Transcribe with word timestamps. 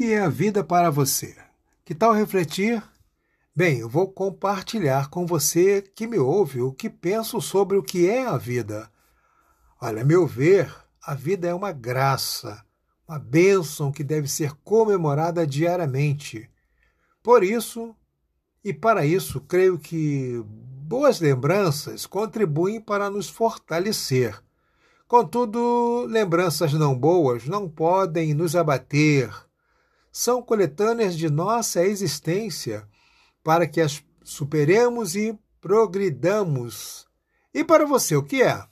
que 0.00 0.14
é 0.14 0.18
a 0.18 0.30
vida 0.30 0.64
para 0.64 0.88
você? 0.88 1.36
Que 1.84 1.94
tal 1.94 2.14
refletir? 2.14 2.82
Bem, 3.54 3.80
eu 3.80 3.88
vou 3.90 4.10
compartilhar 4.10 5.10
com 5.10 5.26
você 5.26 5.82
que 5.82 6.06
me 6.06 6.18
ouve 6.18 6.62
o 6.62 6.72
que 6.72 6.88
penso 6.88 7.38
sobre 7.38 7.76
o 7.76 7.82
que 7.82 8.08
é 8.08 8.24
a 8.26 8.38
vida. 8.38 8.90
Olha, 9.78 10.00
a 10.00 10.04
meu 10.06 10.26
ver, 10.26 10.74
a 11.02 11.14
vida 11.14 11.48
é 11.48 11.52
uma 11.52 11.70
graça, 11.70 12.64
uma 13.06 13.18
bênção 13.18 13.92
que 13.92 14.02
deve 14.02 14.26
ser 14.26 14.54
comemorada 14.64 15.46
diariamente. 15.46 16.48
Por 17.22 17.44
isso, 17.44 17.94
e 18.64 18.72
para 18.72 19.04
isso, 19.04 19.38
creio 19.38 19.78
que 19.78 20.42
boas 20.46 21.20
lembranças 21.20 22.06
contribuem 22.06 22.80
para 22.80 23.10
nos 23.10 23.28
fortalecer. 23.28 24.42
Contudo, 25.06 26.06
lembranças 26.08 26.72
não 26.72 26.98
boas 26.98 27.46
não 27.46 27.68
podem 27.68 28.32
nos 28.32 28.56
abater. 28.56 29.49
São 30.12 30.42
coletâneas 30.42 31.16
de 31.16 31.30
nossa 31.30 31.84
existência 31.84 32.86
para 33.42 33.66
que 33.66 33.80
as 33.80 34.02
superemos 34.22 35.16
e 35.16 35.38
progridamos. 35.60 37.06
E 37.52 37.64
para 37.64 37.84
você, 37.84 38.16
o 38.16 38.22
que 38.22 38.42
é? 38.42 38.64